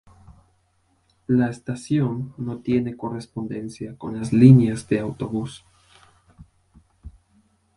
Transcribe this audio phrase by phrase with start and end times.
[1.27, 5.63] La estación no tiene correspondencia con las líneas de autobús.